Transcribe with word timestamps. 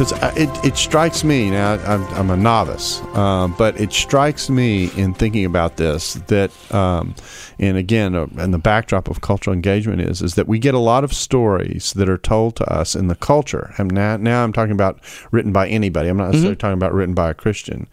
Because 0.00 0.38
it, 0.38 0.64
it 0.64 0.76
strikes 0.78 1.22
me 1.24 1.50
now 1.50 1.74
I'm, 1.74 2.02
I'm 2.14 2.30
a 2.30 2.36
novice 2.36 3.02
uh, 3.12 3.48
but 3.58 3.78
it 3.78 3.92
strikes 3.92 4.48
me 4.48 4.90
in 4.96 5.12
thinking 5.12 5.44
about 5.44 5.76
this 5.76 6.14
that 6.28 6.50
um, 6.74 7.14
and 7.58 7.76
again 7.76 8.14
uh, 8.14 8.26
and 8.38 8.54
the 8.54 8.58
backdrop 8.58 9.08
of 9.08 9.20
cultural 9.20 9.52
engagement 9.52 10.00
is 10.00 10.22
is 10.22 10.36
that 10.36 10.48
we 10.48 10.58
get 10.58 10.72
a 10.72 10.78
lot 10.78 11.04
of 11.04 11.12
stories 11.12 11.92
that 11.92 12.08
are 12.08 12.16
told 12.16 12.56
to 12.56 12.72
us 12.72 12.96
in 12.96 13.08
the 13.08 13.14
culture. 13.14 13.74
And 13.76 13.92
now, 13.92 14.16
now 14.16 14.42
i'm 14.42 14.54
talking 14.54 14.72
about 14.72 15.00
written 15.32 15.52
by 15.52 15.68
anybody. 15.68 16.08
I'm 16.08 16.16
not 16.16 16.28
necessarily 16.28 16.54
mm-hmm. 16.54 16.60
talking 16.60 16.78
about 16.78 16.94
written 16.94 17.14
by 17.14 17.28
a 17.28 17.34
christian. 17.34 17.86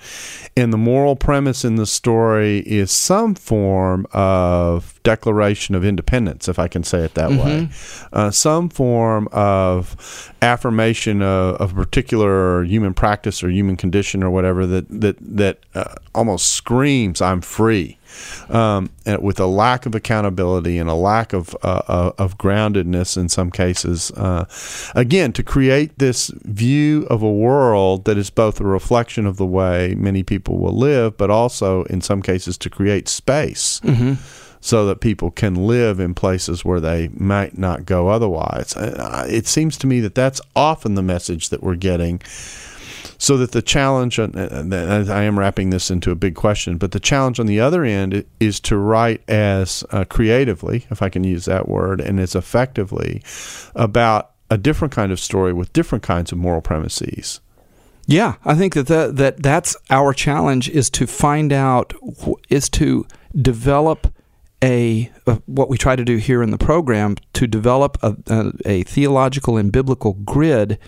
And 0.56 0.72
the 0.72 0.78
moral 0.78 1.18
premise 1.18 1.66
in 1.66 1.76
the 1.76 1.86
story 1.86 2.60
is 2.60 2.90
some 2.90 3.36
form 3.36 4.08
of 4.14 4.97
declaration 5.08 5.74
of 5.74 5.86
independence, 5.86 6.50
if 6.50 6.60
I 6.60 6.68
can 6.68 6.84
say 6.84 7.00
it 7.06 7.14
that 7.14 7.30
mm-hmm. 7.30 7.46
way, 7.46 7.70
uh, 8.12 8.30
some 8.30 8.68
form 8.68 9.30
of 9.32 10.34
affirmation 10.42 11.22
of, 11.22 11.56
of, 11.62 11.72
a 11.72 11.76
particular 11.76 12.66
human 12.66 12.94
practice 12.94 13.42
or 13.42 13.50
human 13.50 13.78
condition 13.78 14.22
or 14.22 14.30
whatever 14.30 14.68
that 14.68 14.86
that 14.90 15.16
that 15.22 15.60
uh, 15.76 15.96
almost 16.14 16.50
screams, 16.50 17.22
"I'm 17.22 17.40
free," 17.40 17.98
um, 18.50 18.90
with 19.22 19.40
a 19.40 19.46
lack 19.46 19.86
of 19.86 19.96
accountability 19.96 20.78
and 20.78 20.90
a 20.90 20.94
lack 20.94 21.32
of 21.32 21.56
uh, 21.64 21.84
uh 21.88 22.12
of 22.18 22.38
groundedness 22.38 23.16
in 23.16 23.30
some 23.30 23.50
cases. 23.50 24.12
Uh, 24.12 24.44
again, 24.94 25.32
to 25.32 25.42
create 25.42 25.98
this 26.00 26.32
view 26.44 27.08
of 27.10 27.24
a 27.24 27.32
world 27.32 28.04
that 28.04 28.18
is 28.18 28.30
both 28.30 28.60
a 28.60 28.66
reflection 28.66 29.26
of 29.26 29.38
the 29.38 29.46
way 29.46 29.96
many 29.96 30.22
people 30.22 30.58
will 30.58 30.78
live, 30.78 31.16
but 31.16 31.30
also 31.30 31.86
in 31.86 32.02
some 32.02 32.22
cases 32.22 32.58
to 32.58 32.70
create 32.70 33.08
space. 33.08 33.80
Mm-hmm 33.86 34.44
so 34.60 34.86
that 34.86 35.00
people 35.00 35.32
can 35.32 35.56
live 35.56 36.00
in 36.00 36.14
places 36.14 36.66
where 36.66 36.80
they 36.80 37.10
might 37.10 37.58
not 37.58 37.86
go 37.86 38.10
otherwise. 38.10 38.76
Uh, 38.76 39.26
it 39.30 39.48
seems 39.48 39.78
to 39.78 39.88
me 39.88 40.00
that 40.00 40.16
that's 40.16 40.42
often 40.56 40.96
the 40.96 41.04
message 41.04 41.50
that 41.50 41.64
we're 41.64 41.76
getting. 41.76 42.22
So 43.20 43.36
that 43.38 43.52
the 43.52 43.64
challenge, 43.64 44.20
uh, 44.20 44.28
I 44.36 45.24
am 45.24 45.40
wrapping 45.40 45.72
this 45.72 45.90
into 45.90 46.12
a 46.12 46.16
big 46.16 46.36
question, 46.36 46.78
but 46.78 46.92
the 46.92 47.00
challenge 47.00 47.40
on 47.40 47.48
the 47.48 47.60
other 47.60 47.84
end 47.84 48.24
is 48.40 48.60
to 48.62 48.78
write 48.78 49.28
as 49.28 49.84
uh, 49.90 50.06
creatively, 50.06 50.86
if 50.92 51.02
I 51.02 51.10
can 51.10 51.24
use 51.24 51.46
that 51.46 51.68
word, 51.68 52.00
and 52.00 52.20
as 52.20 52.36
effectively 52.36 53.24
about 53.74 54.34
a 54.52 54.58
different 54.58 54.94
kind 54.94 55.12
of 55.12 55.20
story 55.20 55.52
with 55.52 55.74
different 55.74 56.04
kinds 56.04 56.32
of 56.32 56.38
moral 56.38 56.62
premises. 56.62 57.42
Yeah, 58.06 58.36
I 58.46 58.56
think 58.56 58.76
that 58.76 58.88
the, 58.88 59.12
that 59.14 59.42
that's 59.42 59.76
our 59.90 60.14
challenge 60.14 60.70
is 60.70 60.90
to 60.92 61.08
find 61.08 61.52
out 61.52 61.94
is 62.50 62.70
to 62.70 63.06
develop 63.36 64.14
a, 64.64 65.12
what 65.46 65.70
we 65.70 65.78
try 65.78 65.96
to 65.96 66.04
do 66.04 66.18
here 66.18 66.42
in 66.42 66.50
the 66.50 66.58
program 66.58 67.16
to 67.34 67.46
develop 67.46 67.98
a, 68.02 68.16
a, 68.28 68.52
a, 68.66 68.84
theological 68.84 69.56
and 69.56 69.72
biblical 69.72 70.14
grid 70.14 70.80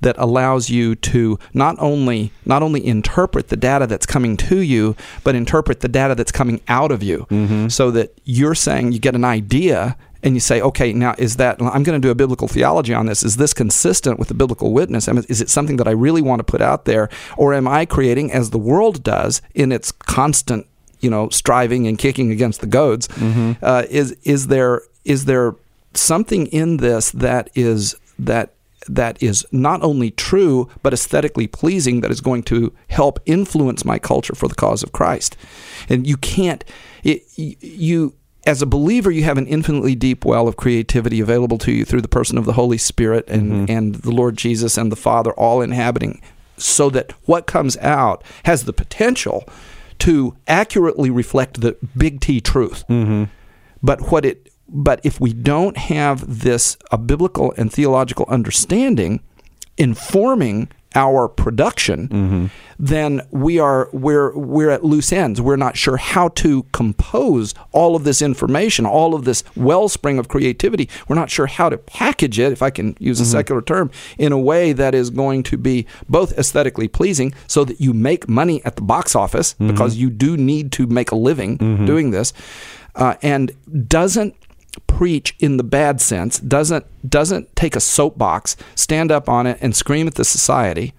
that 0.00 0.16
allows 0.18 0.70
you 0.70 0.94
to 0.94 1.36
not 1.52 1.74
only 1.80 2.30
not 2.44 2.62
only 2.62 2.86
interpret 2.86 3.48
the 3.48 3.56
data 3.56 3.86
that's 3.88 4.06
coming 4.06 4.36
to 4.36 4.58
you, 4.58 4.94
but 5.24 5.34
interpret 5.34 5.80
the 5.80 5.88
data 5.88 6.14
that's 6.14 6.30
coming 6.30 6.60
out 6.68 6.92
of 6.92 7.02
you, 7.02 7.26
mm-hmm. 7.28 7.68
so 7.68 7.90
that 7.90 8.16
you're 8.24 8.54
saying 8.54 8.92
you 8.92 9.00
get 9.00 9.16
an 9.16 9.24
idea 9.24 9.96
and 10.22 10.34
you 10.34 10.40
say, 10.40 10.60
okay, 10.60 10.92
now 10.92 11.14
is 11.18 11.36
that 11.36 11.60
I'm 11.60 11.82
going 11.82 12.00
to 12.00 12.06
do 12.06 12.10
a 12.10 12.14
biblical 12.14 12.48
theology 12.48 12.94
on 12.94 13.06
this? 13.06 13.22
Is 13.22 13.36
this 13.36 13.54
consistent 13.54 14.18
with 14.18 14.28
the 14.28 14.34
biblical 14.34 14.72
witness? 14.72 15.08
Is 15.08 15.40
it 15.40 15.48
something 15.48 15.76
that 15.76 15.88
I 15.88 15.92
really 15.92 16.22
want 16.22 16.40
to 16.40 16.44
put 16.44 16.60
out 16.60 16.84
there, 16.84 17.08
or 17.36 17.54
am 17.54 17.66
I 17.68 17.84
creating, 17.84 18.32
as 18.32 18.50
the 18.50 18.58
world 18.58 19.02
does 19.02 19.42
in 19.54 19.72
its 19.72 19.92
constant 19.92 20.66
you 21.00 21.10
know 21.10 21.28
striving 21.30 21.86
and 21.86 21.98
kicking 21.98 22.30
against 22.30 22.60
the 22.60 22.66
goads. 22.66 23.08
Mm-hmm. 23.08 23.52
Uh, 23.62 23.84
is 23.88 24.12
is 24.22 24.48
there 24.48 24.82
is 25.04 25.24
there 25.24 25.54
something 25.94 26.46
in 26.46 26.78
this 26.78 27.10
that 27.12 27.50
is 27.54 27.96
that 28.18 28.54
that 28.88 29.22
is 29.22 29.46
not 29.52 29.82
only 29.82 30.10
true 30.10 30.68
but 30.82 30.92
aesthetically 30.92 31.46
pleasing 31.46 32.00
that 32.00 32.10
is 32.10 32.20
going 32.20 32.42
to 32.42 32.72
help 32.88 33.20
influence 33.26 33.84
my 33.84 33.98
culture 33.98 34.34
for 34.34 34.48
the 34.48 34.54
cause 34.54 34.82
of 34.82 34.92
Christ. 34.92 35.36
And 35.88 36.06
you 36.06 36.16
can't 36.16 36.64
it, 37.04 37.22
you 37.36 38.14
as 38.46 38.62
a 38.62 38.66
believer 38.66 39.10
you 39.10 39.24
have 39.24 39.38
an 39.38 39.46
infinitely 39.46 39.94
deep 39.94 40.24
well 40.24 40.48
of 40.48 40.56
creativity 40.56 41.20
available 41.20 41.58
to 41.58 41.72
you 41.72 41.84
through 41.84 42.00
the 42.00 42.08
person 42.08 42.38
of 42.38 42.44
the 42.44 42.54
Holy 42.54 42.78
Spirit 42.78 43.28
and 43.28 43.52
mm-hmm. 43.52 43.72
and 43.72 43.96
the 43.96 44.10
Lord 44.10 44.36
Jesus 44.36 44.78
and 44.78 44.90
the 44.90 44.96
Father 44.96 45.32
all 45.32 45.60
inhabiting 45.60 46.20
so 46.56 46.90
that 46.90 47.12
what 47.24 47.46
comes 47.46 47.76
out 47.78 48.22
has 48.44 48.64
the 48.64 48.72
potential 48.72 49.44
to 50.00 50.36
accurately 50.46 51.10
reflect 51.10 51.60
the 51.60 51.76
big 51.96 52.20
T 52.20 52.40
truth. 52.40 52.84
Mm-hmm. 52.88 53.24
But 53.82 54.10
what 54.10 54.24
it 54.24 54.50
but 54.68 55.00
if 55.02 55.20
we 55.20 55.32
don't 55.32 55.76
have 55.76 56.42
this 56.42 56.76
a 56.90 56.98
biblical 56.98 57.54
and 57.56 57.72
theological 57.72 58.26
understanding 58.28 59.20
informing 59.76 60.68
our 60.94 61.28
production, 61.28 62.08
mm-hmm. 62.08 62.46
then 62.78 63.20
we 63.30 63.58
are 63.58 63.90
we're 63.92 64.36
we're 64.36 64.70
at 64.70 64.84
loose 64.84 65.12
ends. 65.12 65.40
We're 65.40 65.56
not 65.56 65.76
sure 65.76 65.98
how 65.98 66.28
to 66.28 66.62
compose 66.72 67.54
all 67.72 67.94
of 67.94 68.04
this 68.04 68.22
information, 68.22 68.86
all 68.86 69.14
of 69.14 69.24
this 69.24 69.44
wellspring 69.54 70.18
of 70.18 70.28
creativity. 70.28 70.88
We're 71.06 71.16
not 71.16 71.30
sure 71.30 71.46
how 71.46 71.68
to 71.68 71.76
package 71.76 72.38
it, 72.38 72.52
if 72.52 72.62
I 72.62 72.70
can 72.70 72.96
use 72.98 73.20
a 73.20 73.24
mm-hmm. 73.24 73.32
secular 73.32 73.62
term, 73.62 73.90
in 74.16 74.32
a 74.32 74.38
way 74.38 74.72
that 74.72 74.94
is 74.94 75.10
going 75.10 75.42
to 75.44 75.58
be 75.58 75.86
both 76.08 76.36
aesthetically 76.38 76.88
pleasing, 76.88 77.34
so 77.46 77.64
that 77.64 77.80
you 77.80 77.92
make 77.92 78.28
money 78.28 78.62
at 78.64 78.76
the 78.76 78.82
box 78.82 79.14
office 79.14 79.54
mm-hmm. 79.54 79.68
because 79.68 79.96
you 79.96 80.08
do 80.08 80.36
need 80.36 80.72
to 80.72 80.86
make 80.86 81.10
a 81.10 81.16
living 81.16 81.58
mm-hmm. 81.58 81.84
doing 81.84 82.12
this, 82.12 82.32
uh, 82.94 83.14
and 83.22 83.52
doesn't 83.88 84.34
preach 84.98 85.36
in 85.38 85.58
the 85.58 85.62
bad 85.62 86.00
sense, 86.00 86.40
doesn't 86.40 86.84
doesn't 87.08 87.54
take 87.54 87.76
a 87.76 87.80
soapbox, 87.80 88.56
stand 88.74 89.12
up 89.12 89.28
on 89.28 89.46
it 89.46 89.56
and 89.60 89.76
scream 89.76 90.08
at 90.08 90.16
the 90.16 90.24
society, 90.24 90.92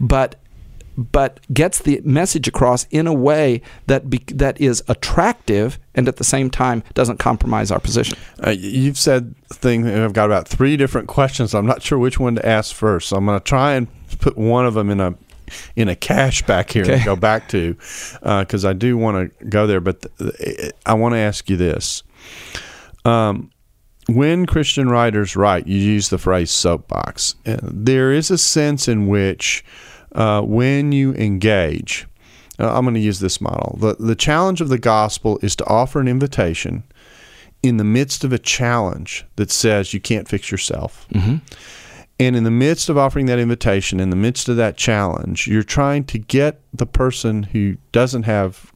but 0.00 0.36
but 0.96 1.40
gets 1.52 1.80
the 1.80 2.00
message 2.02 2.48
across 2.48 2.84
in 2.84 3.06
a 3.06 3.12
way 3.12 3.60
that 3.88 4.08
be, 4.08 4.22
that 4.28 4.58
is 4.58 4.82
attractive 4.88 5.78
and 5.94 6.08
at 6.08 6.16
the 6.16 6.24
same 6.24 6.48
time 6.48 6.82
doesn't 6.94 7.18
compromise 7.18 7.70
our 7.70 7.78
position. 7.78 8.16
Uh, 8.42 8.52
you've 8.52 8.96
said 8.96 9.34
thing. 9.52 9.86
I've 9.86 10.14
got 10.14 10.24
about 10.24 10.48
three 10.48 10.78
different 10.78 11.06
questions. 11.06 11.54
I'm 11.54 11.66
not 11.66 11.82
sure 11.82 11.98
which 11.98 12.18
one 12.18 12.36
to 12.36 12.46
ask 12.46 12.74
first. 12.74 13.10
So 13.10 13.18
I'm 13.18 13.26
going 13.26 13.38
to 13.38 13.44
try 13.44 13.74
and 13.74 13.86
put 14.18 14.38
one 14.38 14.64
of 14.64 14.72
them 14.72 14.88
in 14.88 15.00
a 15.00 15.14
in 15.76 15.90
a 15.90 15.94
cache 15.94 16.40
back 16.46 16.70
here 16.70 16.84
okay. 16.84 16.94
and 16.94 17.04
go 17.04 17.16
back 17.16 17.50
to 17.50 17.74
because 18.22 18.64
uh, 18.64 18.70
I 18.70 18.72
do 18.72 18.96
want 18.96 19.38
to 19.38 19.44
go 19.44 19.66
there. 19.66 19.82
But 19.82 20.06
th- 20.16 20.72
I 20.86 20.94
want 20.94 21.12
to 21.12 21.18
ask 21.18 21.50
you 21.50 21.58
this: 21.58 22.02
um, 23.06 23.50
when 24.08 24.46
Christian 24.46 24.88
writers 24.88 25.36
write, 25.36 25.66
you 25.66 25.78
use 25.78 26.08
the 26.08 26.18
phrase 26.18 26.50
soapbox. 26.50 27.34
Uh, 27.44 27.56
there 27.62 28.12
is 28.12 28.30
a 28.30 28.38
sense 28.38 28.88
in 28.88 29.06
which 29.06 29.64
uh, 30.12 30.42
when 30.42 30.92
you 30.92 31.12
engage, 31.14 32.06
uh, 32.58 32.72
I'm 32.72 32.84
going 32.84 32.94
to 32.94 33.00
use 33.00 33.20
this 33.20 33.40
model. 33.40 33.78
The, 33.80 33.96
the 33.98 34.14
challenge 34.14 34.60
of 34.60 34.68
the 34.68 34.78
gospel 34.78 35.38
is 35.42 35.56
to 35.56 35.66
offer 35.66 36.00
an 36.00 36.08
invitation 36.08 36.84
in 37.62 37.78
the 37.78 37.84
midst 37.84 38.22
of 38.22 38.32
a 38.32 38.38
challenge 38.38 39.24
that 39.36 39.50
says 39.50 39.92
you 39.92 40.00
can't 40.00 40.28
fix 40.28 40.50
yourself. 40.50 41.06
Mm-hmm. 41.12 41.36
And 42.18 42.36
in 42.36 42.44
the 42.44 42.50
midst 42.50 42.88
of 42.88 42.96
offering 42.96 43.26
that 43.26 43.38
invitation, 43.38 44.00
in 44.00 44.10
the 44.10 44.16
midst 44.16 44.48
of 44.48 44.56
that 44.56 44.76
challenge, 44.76 45.46
you're 45.46 45.62
trying 45.62 46.04
to 46.04 46.18
get 46.18 46.60
the 46.72 46.86
person 46.86 47.42
who 47.42 47.76
doesn't 47.92 48.22
have 48.22 48.72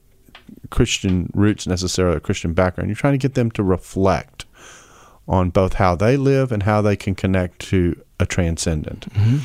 Christian 0.70 1.30
roots 1.34 1.66
necessarily, 1.66 2.16
a 2.16 2.20
Christian 2.20 2.52
background. 2.52 2.88
You're 2.88 2.96
trying 2.96 3.14
to 3.14 3.18
get 3.18 3.34
them 3.34 3.50
to 3.52 3.62
reflect 3.62 4.44
on 5.28 5.50
both 5.50 5.74
how 5.74 5.94
they 5.94 6.16
live 6.16 6.52
and 6.52 6.62
how 6.62 6.82
they 6.82 6.96
can 6.96 7.14
connect 7.14 7.60
to 7.60 8.00
a 8.18 8.26
transcendent. 8.26 9.12
Mm-hmm. 9.12 9.38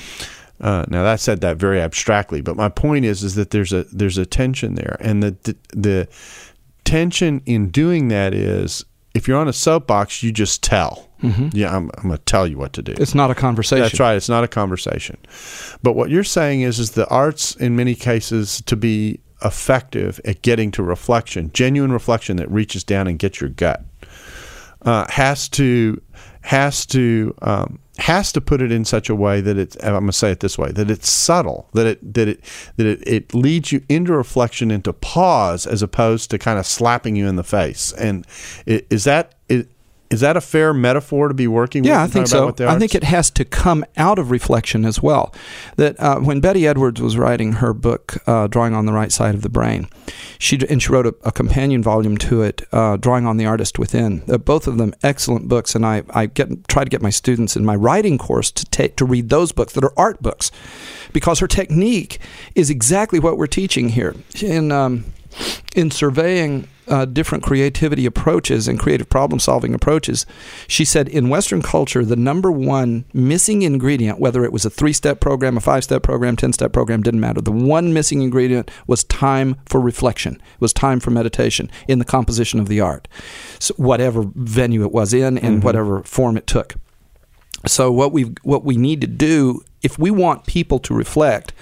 Uh, 0.60 0.86
now 0.88 1.04
that 1.04 1.19
said 1.19 1.42
that 1.42 1.57
very 1.57 1.81
abstractly, 1.81 2.42
but 2.42 2.56
my 2.56 2.69
point 2.69 3.06
is 3.06 3.24
is 3.24 3.36
that 3.36 3.52
there's 3.52 3.74
a 3.74 3.84
there's 3.86 4.18
a 4.18 4.25
tension 4.25 4.75
there, 4.75 4.96
and 5.02 5.22
the, 5.22 5.36
the 5.44 5.56
the 5.74 6.07
tension 6.86 7.42
in 7.46 7.69
doing 7.69 8.07
that 8.07 8.34
is 8.34 8.86
if 9.13 9.28
you're 9.28 9.38
on 9.38 9.48
a 9.48 9.54
soapbox, 9.54 10.24
you 10.24 10.31
just 10.31 10.63
tell. 10.63 11.10
Mm-hmm. 11.24 11.50
Yeah, 11.54 11.75
I'm, 11.75 11.90
I'm 11.98 12.04
going 12.04 12.18
to 12.18 12.24
tell 12.25 12.46
you 12.46 12.57
what 12.57 12.74
to 12.74 12.81
do. 12.81 12.94
It's 12.98 13.16
not 13.16 13.31
a 13.31 13.36
conversation. 13.36 13.84
That's 13.84 14.00
right. 14.00 14.16
It's 14.16 14.30
not 14.30 14.44
a 14.44 14.48
conversation. 14.48 15.18
But 15.81 15.94
what 15.94 16.10
you're 16.10 16.25
saying 16.25 16.62
is, 16.62 16.80
is 16.80 16.92
the 16.92 17.07
arts 17.07 17.56
in 17.56 17.75
many 17.75 17.96
cases 17.96 18.62
to 18.63 18.75
be 18.75 19.19
effective 19.43 20.19
at 20.25 20.41
getting 20.41 20.71
to 20.71 20.83
reflection, 20.83 21.51
genuine 21.53 21.91
reflection 21.91 22.37
that 22.37 22.49
reaches 22.49 22.83
down 22.83 23.07
and 23.07 23.19
gets 23.19 23.41
your 23.41 23.49
gut, 23.49 23.83
uh, 24.83 25.05
has 25.09 25.49
to 25.49 26.01
has 26.41 26.85
to 26.85 27.33
um, 27.41 27.79
has 27.97 28.31
to 28.31 28.41
put 28.41 28.61
it 28.61 28.71
in 28.71 28.85
such 28.85 29.09
a 29.09 29.15
way 29.15 29.41
that 29.41 29.57
it's 29.57 29.75
I'm 29.83 29.91
going 29.91 30.07
to 30.07 30.13
say 30.13 30.31
it 30.31 30.41
this 30.41 30.57
way 30.57 30.71
that 30.71 30.91
it's 30.91 31.09
subtle 31.09 31.69
that 31.73 31.87
it 31.87 32.13
that 32.13 32.27
it 32.27 32.43
that 32.77 32.85
it, 32.85 33.07
it 33.07 33.33
leads 33.33 33.71
you 33.71 33.83
into 33.89 34.13
reflection 34.13 34.69
into 34.69 34.93
pause 34.93 35.65
as 35.65 35.81
opposed 35.81 36.29
to 36.31 36.37
kind 36.37 36.59
of 36.59 36.65
slapping 36.65 37.15
you 37.15 37.27
in 37.27 37.35
the 37.35 37.43
face. 37.43 37.93
And 37.93 38.27
is 38.65 39.05
that 39.05 39.35
is 40.15 40.21
that 40.21 40.38
a 40.38 40.41
fair 40.41 40.73
metaphor 40.73 41.27
to 41.27 41.33
be 41.33 41.45
working 41.47 41.83
with? 41.83 41.89
Yeah, 41.89 42.01
I 42.01 42.07
think 42.07 42.27
so. 42.27 42.56
I 42.59 42.79
think 42.79 42.95
it 42.95 43.03
has 43.03 43.29
to 43.31 43.44
come 43.44 43.85
out 43.97 44.17
of 44.17 44.31
reflection 44.31 44.85
as 44.85 45.03
well. 45.03 45.33
That 45.75 46.00
uh, 46.00 46.19
when 46.19 46.39
Betty 46.39 46.65
Edwards 46.65 47.01
was 47.01 47.17
writing 47.17 47.53
her 47.53 47.73
book, 47.73 48.17
uh, 48.25 48.47
Drawing 48.47 48.73
on 48.73 48.85
the 48.85 48.94
Right 48.94 49.12
Side 49.12 49.35
of 49.35 49.41
the 49.41 49.50
Brain, 49.50 49.89
she 50.39 50.57
and 50.69 50.81
she 50.81 50.89
wrote 50.89 51.06
a, 51.06 51.15
a 51.23 51.31
companion 51.31 51.83
volume 51.83 52.15
to 52.17 52.41
it, 52.41 52.62
uh, 52.71 52.95
Drawing 52.95 53.25
on 53.25 53.35
the 53.35 53.45
Artist 53.45 53.77
Within. 53.77 54.19
Both 54.45 54.67
of 54.67 54.77
them 54.77 54.94
excellent 55.03 55.50
books, 55.50 55.75
and 55.75 55.85
I, 55.85 56.03
I 56.09 56.27
get 56.27 56.68
try 56.69 56.85
to 56.85 56.89
get 56.89 57.01
my 57.01 57.09
students 57.09 57.57
in 57.57 57.65
my 57.65 57.75
writing 57.75 58.18
course 58.18 58.51
to 58.51 58.65
take 58.65 58.95
to 58.95 59.06
read 59.06 59.29
those 59.29 59.51
books 59.51 59.73
that 59.73 59.83
are 59.83 59.94
art 59.97 60.21
books, 60.21 60.50
because 61.11 61.39
her 61.39 61.47
technique 61.47 62.19
is 62.56 62.69
exactly 62.69 63.19
what 63.19 63.38
we're 63.38 63.47
teaching 63.47 63.89
here 63.89 64.15
in 64.41 64.71
um, 64.71 65.03
in 65.75 65.92
surveying 65.92 66.68
uh, 66.88 67.06
different 67.06 67.44
creativity 67.44 68.06
approaches 68.06 68.68
and 68.68 68.80
creative 68.80 69.10
problem 69.10 69.39
solving 69.39 69.74
approaches, 69.74 70.25
she 70.68 70.86
said 70.86 71.07
in 71.10 71.30
Western 71.30 71.62
culture, 71.62 72.06
the 72.06 72.16
number 72.16 72.51
one 72.51 73.06
missing 73.13 73.62
ingredient, 73.62 74.19
whether 74.19 74.44
it 74.44 74.54
was 74.54 74.66
a 74.66 74.69
three 74.69 74.94
step 74.94 75.19
program, 75.19 75.57
a 75.57 75.60
five 75.60 75.83
step 75.83 76.01
program, 76.01 76.36
10 76.36 76.54
step 76.54 76.72
program, 76.72 77.01
didn't 77.01 77.19
matter. 77.19 77.42
The 77.42 77.51
one 77.51 77.94
missing 77.94 78.22
ingredient 78.22 78.72
was 78.88 79.04
time 79.04 79.57
for 79.66 79.81
reflection, 79.81 80.36
It 80.36 80.62
was 80.62 80.74
time 80.74 81.00
for 81.00 81.12
meditation 81.12 81.69
in 81.88 82.00
the 82.00 82.06
composition 82.06 82.60
of 82.60 82.68
the 82.68 82.80
art, 82.80 83.07
so 83.60 83.74
whatever 83.75 84.24
venue 84.36 84.83
it 84.83 84.92
was 84.92 85.13
in 85.13 85.38
and 85.38 85.63
whatever 85.63 86.04
form 86.04 86.38
it 86.38 86.48
took. 86.48 86.75
So 87.67 87.91
what 87.91 88.12
we 88.12 88.23
what 88.44 88.63
we 88.63 88.77
need 88.77 89.01
to 89.01 89.07
do 89.07 89.62
if 89.81 89.97
we 90.00 90.12
want 90.12 90.45
people 90.45 90.79
to 90.79 90.94
reflect 90.94 91.53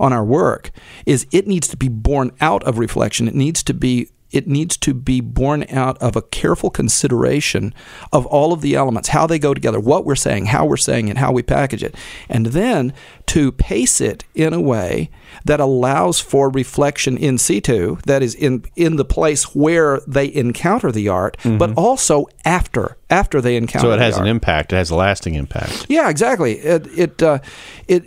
on 0.00 0.12
our 0.12 0.24
work 0.24 0.70
is 1.06 1.26
it 1.32 1.46
needs 1.46 1.68
to 1.68 1.76
be 1.76 1.88
born 1.88 2.30
out 2.40 2.62
of 2.64 2.78
reflection. 2.78 3.28
It 3.28 3.34
needs 3.34 3.62
to 3.64 3.74
be 3.74 4.08
it 4.30 4.46
needs 4.46 4.76
to 4.76 4.94
be 4.94 5.20
born 5.20 5.64
out 5.70 5.96
of 5.98 6.16
a 6.16 6.22
careful 6.22 6.70
consideration 6.70 7.74
of 8.12 8.26
all 8.26 8.52
of 8.52 8.60
the 8.60 8.74
elements, 8.74 9.08
how 9.08 9.26
they 9.26 9.38
go 9.38 9.54
together, 9.54 9.80
what 9.80 10.04
we're 10.04 10.14
saying, 10.14 10.46
how 10.46 10.66
we're 10.66 10.76
saying 10.76 11.08
it, 11.08 11.16
how 11.16 11.32
we 11.32 11.42
package 11.42 11.82
it, 11.82 11.94
and 12.28 12.46
then 12.46 12.92
to 13.26 13.52
pace 13.52 14.00
it 14.00 14.24
in 14.34 14.52
a 14.52 14.60
way 14.60 15.10
that 15.44 15.60
allows 15.60 16.20
for 16.20 16.50
reflection 16.50 17.16
in 17.16 17.38
situ, 17.38 17.96
that 18.06 18.22
is 18.22 18.34
in 18.34 18.64
in 18.76 18.96
the 18.96 19.04
place 19.04 19.54
where 19.54 20.00
they 20.06 20.32
encounter 20.32 20.92
the 20.92 21.08
art, 21.08 21.36
but 21.44 21.72
also 21.74 22.26
after 22.44 22.96
after 23.10 23.40
they 23.40 23.56
encounter. 23.56 23.88
It. 23.88 23.90
So 23.90 23.94
it 23.94 24.00
has 24.00 24.16
an 24.16 24.22
art. 24.22 24.28
impact. 24.28 24.72
It 24.72 24.76
has 24.76 24.90
a 24.90 24.96
lasting 24.96 25.34
impact. 25.34 25.86
Yeah, 25.88 26.08
exactly. 26.08 26.54
It 26.58 26.86
it 26.98 27.22
uh, 27.22 27.38
it 27.86 28.04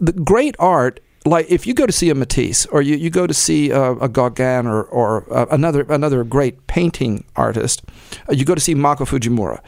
the 0.00 0.12
great 0.12 0.56
art. 0.58 1.00
Like 1.24 1.50
if 1.50 1.66
you 1.66 1.74
go 1.74 1.86
to 1.86 1.92
see 1.92 2.10
a 2.10 2.14
Matisse 2.14 2.66
or 2.66 2.80
you, 2.80 2.96
you 2.96 3.10
go 3.10 3.26
to 3.26 3.34
see 3.34 3.70
a, 3.70 3.92
a 3.94 4.08
Gauguin 4.08 4.66
or, 4.66 4.82
or 4.84 5.32
uh, 5.32 5.46
another 5.50 5.82
another 5.88 6.24
great 6.24 6.66
painting 6.66 7.24
artist, 7.36 7.82
uh, 8.28 8.32
you 8.32 8.44
go 8.44 8.54
to 8.54 8.60
see 8.60 8.74
Mako 8.74 9.04
Fujimura. 9.04 9.60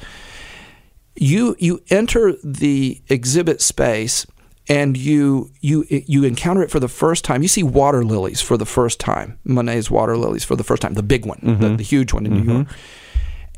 You 1.17 1.57
you 1.59 1.83
enter 1.91 2.35
the 2.45 3.03
exhibit 3.09 3.61
space 3.61 4.27
and 4.69 4.97
you 4.97 5.51
you 5.61 5.85
you 5.89 6.25
encounter 6.25 6.63
it 6.63 6.71
for 6.71 6.79
the 6.81 6.89
first 6.89 7.25
time. 7.25 7.43
You 7.43 7.49
see 7.49 7.63
water 7.65 8.05
lilies 8.05 8.41
for 8.41 8.57
the 8.57 8.65
first 8.65 9.01
time. 9.01 9.39
Monet's 9.45 9.91
water 9.91 10.17
lilies 10.17 10.45
for 10.45 10.57
the 10.57 10.65
first 10.65 10.81
time, 10.83 10.95
the 10.95 11.03
big 11.03 11.27
one, 11.27 11.41
the, 11.43 11.77
the 11.77 11.83
huge 11.83 12.13
one 12.13 12.25
in 12.27 12.33
New 12.33 12.53
York, 12.55 12.69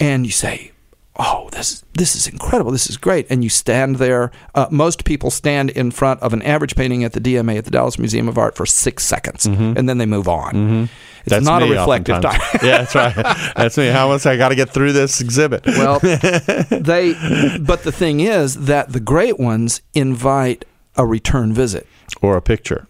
and 0.01 0.25
you 0.25 0.33
say, 0.33 0.73
"Oh, 1.17 1.49
this 1.53 1.85
this 1.95 2.15
is 2.17 2.27
incredible. 2.27 2.71
This 2.73 2.89
is 2.89 2.97
great." 2.97 3.27
And 3.31 3.43
you 3.45 3.51
stand 3.51 3.97
there. 3.97 4.31
Uh, 4.55 4.67
most 4.71 5.05
people 5.05 5.31
stand 5.31 5.71
in 5.71 5.91
front 5.91 6.21
of 6.23 6.33
an 6.33 6.43
average 6.43 6.75
painting 6.75 7.05
at 7.05 7.13
the 7.13 7.21
DMA 7.21 7.59
at 7.59 7.65
the 7.65 7.71
Dallas 7.71 7.99
Museum 7.99 8.29
of 8.29 8.39
Art 8.39 8.55
for 8.57 8.67
six 8.67 9.05
seconds, 9.05 9.47
and 9.47 9.89
then 9.89 9.99
they 9.99 10.07
move 10.07 10.29
on. 10.29 10.89
It's 11.25 11.31
That's 11.31 11.45
not 11.47 11.63
a 11.63 11.67
reflective 11.67 12.21
time. 12.21 12.41
yeah, 12.65 12.79
that's 12.79 12.95
right. 12.97 13.15
That's 13.57 13.79
me. 13.79 13.87
How 13.89 14.09
much 14.09 14.27
I 14.27 14.37
got 14.37 14.49
to 14.49 14.57
get 14.57 14.71
through 14.71 14.93
this 14.93 15.21
exhibit? 15.21 15.65
Well, 15.67 15.99
they. 16.01 17.15
But 17.61 17.85
the 17.85 17.93
thing 17.93 18.21
is 18.21 18.67
that 18.67 18.93
the 18.93 18.99
great 19.01 19.39
ones 19.39 19.83
invite 19.95 20.65
a 20.97 21.07
return 21.07 21.53
visit 21.53 21.87
or 22.21 22.37
a 22.37 22.43
picture. 22.43 22.87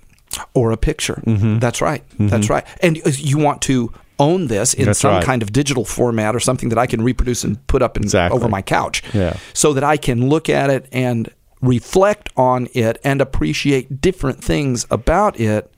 or 0.55 0.73
a 0.73 0.77
picture. 0.79 1.23
Mm-hmm. 1.27 1.59
That's 1.59 1.83
right. 1.83 2.03
That's 2.19 2.49
right. 2.49 2.65
And 2.81 2.97
you 3.19 3.37
want 3.39 3.61
to 3.63 3.93
own 4.29 4.47
this 4.49 4.75
in 4.75 4.85
That's 4.87 5.01
some 5.01 5.15
right. 5.15 5.25
kind 5.25 5.43
of 5.43 5.53
digital 5.53 5.85
format 5.85 6.35
or 6.35 6.41
something 6.41 6.69
that 6.71 6.79
I 6.79 6.87
can 6.87 7.03
reproduce 7.03 7.45
and 7.45 7.55
put 7.67 7.83
up 7.83 7.97
in, 7.97 8.03
Exactly. 8.05 8.37
over 8.37 8.49
my 8.49 8.63
couch, 8.63 9.03
Yeah. 9.13 9.37
so 9.53 9.73
that 9.75 9.85
I 9.85 9.97
can 9.97 10.29
look 10.29 10.49
at 10.49 10.71
it 10.71 10.87
and 10.93 11.29
reflect 11.61 12.29
on 12.37 12.69
it 12.75 12.99
and 13.05 13.21
appreciate 13.21 14.01
different 14.01 14.43
things 14.45 14.87
about 14.91 15.39
it 15.41 15.71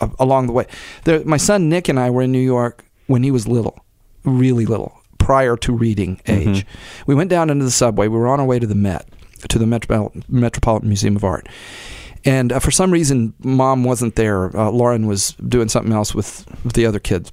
a- 0.00 0.10
along 0.18 0.46
the 0.46 0.52
way. 0.52 0.66
There, 1.04 1.22
my 1.24 1.36
son 1.38 1.68
Nick 1.68 1.88
and 1.88 1.98
I 1.98 2.10
were 2.10 2.22
in 2.22 2.32
New 2.32 2.38
York 2.56 2.84
when 3.06 3.22
he 3.22 3.30
was 3.30 3.46
little, 3.48 3.76
really 4.24 4.66
little, 4.66 4.92
prior 5.18 5.56
to 5.56 5.72
reading 5.72 6.20
age. 6.26 6.64
We 7.06 7.14
went 7.14 7.30
down 7.30 7.50
into 7.50 7.64
the 7.64 7.70
subway. 7.70 8.08
We 8.08 8.16
were 8.18 8.28
on 8.28 8.40
our 8.40 8.46
way 8.46 8.58
to 8.58 8.66
the 8.66 8.74
Met, 8.74 9.08
to 9.48 9.58
the 9.58 9.66
Metro- 9.66 10.12
Metropolitan 10.28 10.88
Museum 10.88 11.16
of 11.16 11.24
Art. 11.24 11.48
And 12.24 12.52
uh, 12.52 12.58
for 12.60 12.70
some 12.70 12.90
reason, 12.92 13.32
mom 13.42 13.82
wasn't 13.84 14.14
there. 14.16 14.54
Uh, 14.56 14.70
Lauren 14.70 15.06
was 15.06 15.32
doing 15.48 15.68
something 15.68 15.92
else 15.92 16.14
with, 16.14 16.44
with 16.64 16.74
the 16.74 16.84
other 16.86 16.98
kids. 17.00 17.32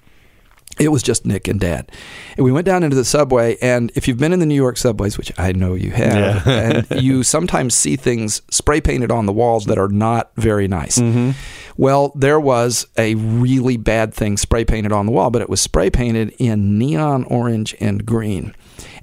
It 0.80 0.90
was 0.90 1.02
just 1.02 1.26
Nick 1.26 1.48
and 1.48 1.60
Dad. 1.60 1.92
And 2.36 2.46
we 2.46 2.52
went 2.52 2.66
down 2.66 2.84
into 2.84 2.96
the 2.96 3.06
subway, 3.06 3.58
and 3.62 3.92
if 3.96 4.08
you've 4.08 4.18
been 4.18 4.34
in 4.34 4.40
the 4.40 4.46
New 4.46 4.56
York 4.56 4.78
subways, 4.78 5.18
which 5.18 5.32
I 5.38 5.52
know 5.52 5.74
you 5.74 5.92
have, 5.92 6.46
Yeah. 6.46 6.84
and 6.92 7.02
you 7.02 7.24
sometimes 7.24 7.74
see 7.76 7.96
things 7.96 8.42
spray 8.52 8.80
painted 8.82 9.12
on 9.12 9.26
the 9.26 9.34
walls 9.34 9.66
that 9.66 9.78
are 9.78 9.88
not 9.90 10.32
very 10.36 10.68
nice. 10.68 10.98
Mm-hmm. 11.00 11.32
Well, 11.78 12.12
there 12.16 12.40
was 12.40 12.88
a 12.98 13.16
really 13.16 13.78
bad 13.78 14.14
thing 14.14 14.38
spray 14.38 14.66
painted 14.66 14.92
on 14.92 15.06
the 15.06 15.12
wall, 15.12 15.30
but 15.30 15.42
it 15.42 15.50
was 15.50 15.62
spray 15.62 15.90
painted 15.90 16.34
in 16.40 16.78
neon 16.78 17.24
orange 17.26 17.76
and 17.80 18.06
green. 18.06 18.56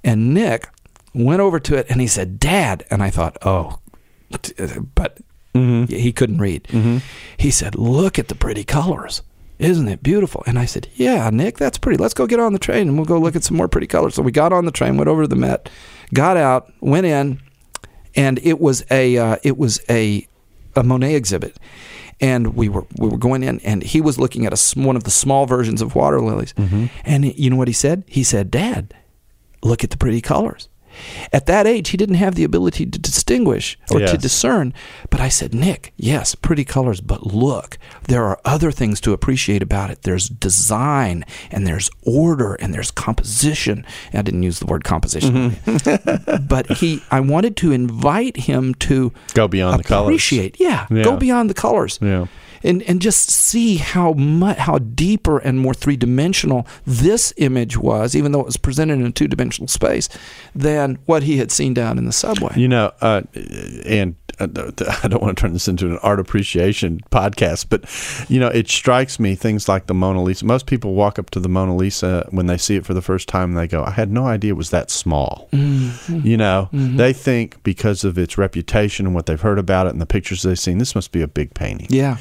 And 0.03 0.35
Nick 0.35 0.69
went 1.15 1.41
over 1.41 1.59
to 1.61 1.77
it 1.77 1.87
and 1.89 2.01
he 2.01 2.07
said, 2.07 2.39
Dad. 2.41 2.85
And 2.91 3.03
I 3.03 3.11
thought, 3.11 3.37
oh, 3.43 3.79
but 4.95 5.19
he 5.55 6.13
couldn't 6.13 6.39
read. 6.39 6.67
He 7.37 7.51
said, 7.53 7.77
Look 7.77 8.19
at 8.19 8.27
the 8.29 8.35
pretty 8.35 8.65
colors. 8.65 9.23
Isn't 9.59 9.89
it 9.89 10.03
beautiful? 10.03 10.43
And 10.47 10.59
I 10.59 10.65
said, 10.65 10.89
Yeah, 10.95 11.31
Nick, 11.31 11.59
that's 11.59 11.79
pretty. 11.79 11.97
Let's 11.97 12.15
go 12.15 12.27
get 12.27 12.41
on 12.41 12.53
the 12.53 12.59
train 12.59 12.89
and 12.89 12.97
we'll 12.97 13.07
go 13.07 13.19
look 13.19 13.37
at 13.37 13.45
some 13.45 13.57
more 13.57 13.69
pretty 13.69 13.87
colors. 13.87 14.15
So 14.15 14.23
we 14.23 14.33
got 14.33 14.53
on 14.53 14.65
the 14.65 14.73
train, 14.73 14.97
went 14.97 15.09
over 15.09 15.23
to 15.23 15.29
the 15.29 15.37
Met, 15.37 15.69
got 16.13 16.37
out, 16.37 16.73
went 16.81 17.07
in, 17.07 17.41
and 18.17 18.39
it 18.43 18.61
was 18.61 18.85
a 18.91 19.17
uh, 19.17 19.37
it 19.43 19.57
was 19.57 19.81
a 19.89 20.27
a 20.77 20.83
Monet 20.83 21.15
exhibit. 21.15 21.57
And 22.21 22.55
we 22.55 22.69
were 22.69 22.87
we 22.97 23.09
were 23.09 23.19
going 23.19 23.43
in, 23.43 23.61
and 23.61 23.83
he 23.83 24.01
was 24.01 24.19
looking 24.19 24.47
at 24.47 24.53
a 24.53 24.81
one 24.81 24.97
of 24.97 25.05
the 25.05 25.11
small 25.11 25.47
versions 25.47 25.83
of 25.83 25.95
water 25.95 26.21
lilies. 26.21 26.55
And 27.05 27.25
you 27.37 27.51
know 27.51 27.57
what 27.57 27.69
he 27.69 27.75
said? 27.75 28.05
He 28.07 28.23
said, 28.23 28.51
"Dad, 28.51 28.95
look 29.63 29.83
at 29.85 29.91
the 29.91 29.97
pretty 29.97 30.21
colors." 30.21 30.69
At 31.33 31.47
that 31.47 31.67
age, 31.67 31.91
he 31.91 31.97
didn't 31.97 32.17
have 32.17 32.35
the 32.35 32.45
ability 32.45 32.87
to 32.87 32.99
distinguish 32.99 33.79
or 33.91 34.01
to 34.01 34.17
discern. 34.19 34.73
But 35.11 35.21
I 35.21 35.29
said, 35.29 35.55
Nick, 35.55 35.93
yes, 35.97 36.35
pretty 36.35 36.65
colors, 36.65 37.01
but 37.01 37.27
look, 37.27 37.79
there 38.09 38.25
are 38.25 38.41
other 38.45 38.71
things 38.71 39.01
to 39.03 39.13
appreciate 39.13 39.63
about 39.63 39.91
it. 39.91 40.03
There's 40.03 40.29
design, 40.29 41.25
and 41.51 41.67
there's 41.67 41.91
order, 42.03 42.55
and 42.55 42.73
there's 42.75 42.91
composition. 42.91 43.85
I 44.13 44.23
didn't 44.23 44.43
use 44.43 44.59
the 44.61 44.67
word 44.67 44.85
composition, 44.85 45.51
mm-hmm. 45.53 46.47
but 46.49 46.67
he, 46.73 47.03
I 47.11 47.21
wanted 47.21 47.57
to 47.59 47.73
invite 47.73 48.37
him 48.37 48.75
to 48.77 49.13
Go 49.35 49.49
beyond 49.49 49.79
the 49.81 49.85
colors. 49.85 50.09
appreciate, 50.09 50.59
yeah, 50.61 50.87
Yeah. 50.91 51.03
go 51.05 51.17
beyond 51.17 51.51
the 51.51 51.55
colors 51.55 51.99
Yeah. 52.01 52.27
And 52.65 52.83
and 52.85 53.01
just 53.01 53.31
see 53.31 53.77
how 53.77 54.13
much 54.15 54.59
how 54.59 54.79
deeper 54.79 55.39
and 55.39 55.61
more 55.61 55.75
three 55.75 55.97
dimensional 55.97 56.67
this 56.87 57.33
image 57.37 57.77
was, 57.77 58.17
even 58.17 58.33
though 58.33 58.41
it 58.41 58.47
was 58.47 58.57
presented 58.57 58.95
in 58.95 59.07
a 59.07 59.13
two 59.13 59.29
dimensional 59.29 59.69
space, 59.69 60.09
than 60.55 60.99
what 61.07 61.23
he 61.23 61.37
had 61.37 61.53
seen 61.53 61.75
down 61.75 61.99
in 61.99 62.07
the 62.07 62.13
subway. 62.13 62.53
You 62.57 62.69
know, 62.69 62.93
uh, 63.01 63.23
and 63.87 64.17
Uh, 64.41 64.47
I 65.03 65.09
don't 65.09 65.23
want 65.23 65.37
to 65.37 65.41
turn 65.41 65.53
this 65.53 65.69
into 65.69 65.87
an 65.87 65.99
art 66.03 66.21
appreciation 66.21 67.01
podcast, 67.11 67.67
but 67.69 67.85
you 68.31 68.41
know, 68.41 68.49
it 68.49 68.69
strikes 68.69 69.19
me 69.21 69.35
things 69.35 69.69
like 69.69 69.87
the 69.87 69.95
Mona 69.95 70.23
Lisa. 70.23 70.45
Most 70.45 70.67
people 70.67 70.95
walk 70.95 71.19
up 71.19 71.31
to 71.31 71.41
the 71.41 71.49
Mona 71.49 71.77
Lisa 71.77 72.27
when 72.31 72.47
they 72.47 72.57
see 72.59 72.77
it 72.77 72.87
for 72.87 72.95
the 72.95 73.03
first 73.03 73.29
time, 73.29 73.51
and 73.51 73.59
they 73.59 73.67
go, 73.67 73.85
"I 73.85 73.91
had 73.91 74.11
no 74.11 74.27
idea 74.27 74.51
it 74.53 74.57
was 74.57 74.71
that 74.71 74.91
small." 74.91 75.49
Mm-hmm. 75.53 76.27
You 76.27 76.37
know, 76.37 76.69
mm-hmm. 76.73 76.97
they 76.97 77.13
think 77.13 77.63
because 77.63 78.05
of 78.05 78.19
its 78.19 78.39
reputation 78.39 79.07
and 79.07 79.15
what 79.15 79.27
they've 79.27 79.41
heard 79.41 79.59
about 79.59 79.87
it 79.87 79.91
and 79.91 80.01
the 80.01 80.07
pictures 80.07 80.43
they've 80.43 80.59
seen, 80.59 80.79
this 80.79 80.95
must 80.95 81.13
be 81.13 81.23
a 81.23 81.29
big 81.29 81.55
painting. 81.55 81.87
Yeah, 81.91 82.17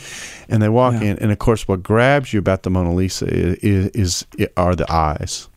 And 0.50 0.62
they 0.62 0.70
walk 0.70 0.94
Yeah. 0.94 1.12
in, 1.12 1.20
and 1.20 1.32
of 1.32 1.40
course, 1.40 1.68
what 1.68 1.84
grabs 1.84 2.34
you 2.34 2.40
about 2.40 2.64
the 2.64 2.70
Mona 2.70 2.94
Lisa 2.94 3.26
is, 3.28 3.88
is, 3.90 4.26
are 4.58 4.76
the 4.76 4.92
eyes. 4.92 5.48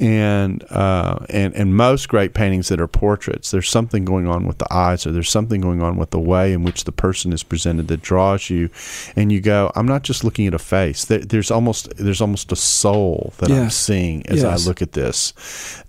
And 0.00 0.64
uh, 0.70 1.18
and 1.28 1.54
and 1.54 1.76
most 1.76 2.08
great 2.08 2.32
paintings 2.34 2.68
that 2.68 2.80
are 2.80 2.86
portraits, 2.88 3.50
there's 3.50 3.68
something 3.68 4.04
going 4.06 4.26
on 4.26 4.46
with 4.46 4.58
the 4.58 4.72
eyes, 4.72 5.06
or 5.06 5.12
there's 5.12 5.28
something 5.30 5.60
going 5.60 5.82
on 5.82 5.96
with 5.96 6.10
the 6.10 6.18
way 6.18 6.52
in 6.54 6.62
which 6.64 6.84
the 6.84 6.92
person 6.92 7.32
is 7.32 7.42
presented 7.42 7.88
that 7.88 8.00
draws 8.00 8.48
you, 8.48 8.70
and 9.14 9.30
you 9.30 9.40
go, 9.40 9.70
I'm 9.76 9.86
not 9.86 10.02
just 10.02 10.24
looking 10.24 10.46
at 10.46 10.54
a 10.54 10.58
face. 10.58 11.04
There, 11.04 11.18
there's 11.18 11.50
almost 11.50 11.94
there's 11.96 12.20
almost 12.22 12.50
a 12.50 12.56
soul 12.56 13.34
that 13.38 13.50
I'm 13.50 13.70
seeing 13.70 14.26
as 14.26 14.42
Yes. 14.42 14.64
I 14.64 14.68
look 14.68 14.80
at 14.80 14.92
this, 14.92 15.34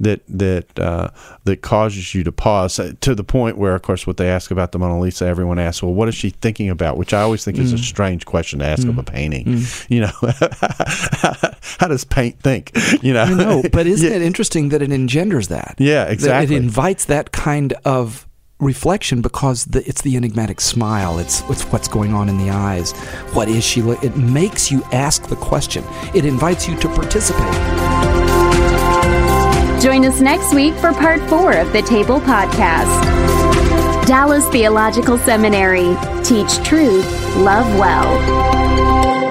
that 0.01 0.21
that 0.27 0.77
uh, 0.77 1.07
that 1.45 1.61
causes 1.61 2.13
you 2.13 2.23
to 2.25 2.31
pause 2.33 2.79
uh, 2.79 2.91
to 3.01 3.15
the 3.15 3.23
point 3.23 3.57
where, 3.57 3.75
of 3.75 3.81
course, 3.81 4.05
what 4.05 4.17
they 4.17 4.27
ask 4.29 4.51
about 4.51 4.73
the 4.73 4.79
Mona 4.79 4.99
Lisa, 4.99 5.25
everyone 5.25 5.57
asks, 5.57 5.81
well, 5.81 5.93
what 5.93 6.09
is 6.09 6.15
she 6.15 6.31
thinking 6.31 6.69
about? 6.69 6.97
Which 6.97 7.13
I 7.13 7.21
always 7.21 7.45
think 7.45 7.57
is 7.57 7.71
a 7.71 7.77
Mm. 7.77 7.79
strange 7.79 8.25
question 8.25 8.59
to 8.59 8.65
ask 8.65 8.85
of 8.87 8.97
a 8.97 9.03
painting. 9.03 9.63
You 9.89 10.01
know, 10.01 10.11
how 11.79 11.87
does 11.87 12.03
paint 12.03 12.39
think? 12.41 12.71
You 13.01 13.13
know, 13.13 13.23
I 13.23 13.33
know, 13.33 13.63
but 13.71 13.87
isn't 13.87 14.07
Yeah. 14.09 14.15
it 14.17 14.21
interesting 14.21 14.69
that 14.69 14.81
it 14.81 14.91
engenders 14.91 15.47
that? 15.47 15.75
Yeah, 15.79 16.03
That 16.05 16.13
exactly. 16.13 16.55
It 16.55 16.61
invites 16.63 17.05
that 17.05 17.31
kind 17.31 17.73
of 17.85 18.27
reflection 18.59 19.21
because 19.23 19.65
the, 19.65 19.83
it's 19.87 20.01
the 20.03 20.15
enigmatic 20.15 20.61
smile. 20.61 21.17
It's, 21.17 21.41
it's 21.49 21.63
what's 21.71 21.87
going 21.87 22.13
on 22.13 22.29
in 22.29 22.37
the 22.37 22.51
eyes. 22.51 22.91
What 23.33 23.47
is 23.49 23.63
she? 23.63 23.81
look- 23.81 24.03
It 24.03 24.15
makes 24.17 24.69
you 24.71 24.83
ask 24.91 25.27
the 25.27 25.35
question. 25.35 25.83
It 26.13 26.25
invites 26.25 26.67
you 26.67 26.75
to 26.79 26.87
participate. 26.89 27.41
Join 29.81 30.05
us 30.05 30.21
next 30.21 30.53
week 30.53 30.75
for 30.75 30.93
part 30.93 31.21
four 31.27 31.53
of 31.53 31.73
the 31.73 31.81
Table 31.81 32.19
Podcast. 32.21 34.05
Dallas 34.05 34.47
Theological 34.49 35.17
Seminary. 35.17 35.97
Teach 36.23 36.57
truth, 36.63 37.05
love 37.37 37.65
well. 37.79 39.30